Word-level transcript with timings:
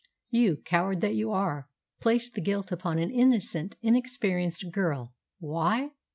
"You, 0.31 0.57
coward 0.57 1.01
that 1.01 1.13
you 1.13 1.31
are, 1.31 1.67
placed 1.99 2.33
the 2.33 2.41
guilt 2.41 2.71
upon 2.71 2.97
an 2.97 3.11
innocent, 3.11 3.75
inexperienced 3.83 4.71
girl. 4.71 5.13
Why? 5.37 5.91